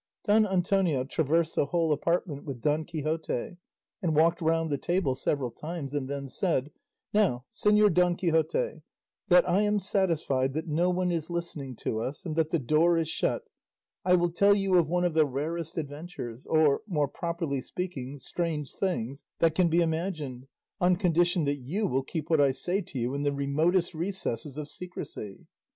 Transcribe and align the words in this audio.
Don 0.23 0.47
Antonio 0.47 1.03
traversed 1.03 1.53
the 1.53 1.67
whole 1.67 1.91
apartment 1.93 2.43
with 2.43 2.59
Don 2.59 2.85
Quixote 2.85 3.57
and 4.01 4.15
walked 4.15 4.41
round 4.41 4.71
the 4.71 4.79
table 4.79 5.13
several 5.13 5.51
times, 5.51 5.93
and 5.93 6.09
then 6.09 6.27
said, 6.27 6.71
"Now, 7.13 7.45
Señor 7.51 7.93
Don 7.93 8.15
Quixote, 8.15 8.81
that 9.27 9.47
I 9.47 9.61
am 9.61 9.79
satisfied 9.79 10.53
that 10.53 10.67
no 10.67 10.89
one 10.89 11.11
is 11.11 11.29
listening 11.29 11.75
to 11.83 11.99
us, 12.01 12.25
and 12.25 12.35
that 12.35 12.49
the 12.49 12.57
door 12.57 12.97
is 12.97 13.09
shut, 13.09 13.43
I 14.03 14.15
will 14.15 14.31
tell 14.31 14.55
you 14.55 14.73
of 14.77 14.89
one 14.89 15.03
of 15.05 15.13
the 15.13 15.27
rarest 15.27 15.77
adventures, 15.77 16.47
or 16.47 16.81
more 16.87 17.07
properly 17.07 17.61
speaking 17.61 18.17
strange 18.17 18.73
things, 18.73 19.23
that 19.37 19.53
can 19.53 19.67
be 19.67 19.81
imagined, 19.81 20.47
on 20.79 20.95
condition 20.95 21.45
that 21.45 21.57
you 21.57 21.85
will 21.85 22.01
keep 22.01 22.27
what 22.27 22.41
I 22.41 22.49
say 22.53 22.81
to 22.81 22.97
you 22.97 23.13
in 23.13 23.21
the 23.21 23.31
remotest 23.31 23.93
recesses 23.93 24.57
of 24.57 24.67
secrecy." 24.67 25.45